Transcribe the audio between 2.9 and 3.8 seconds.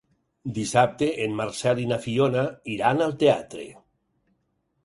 al teatre.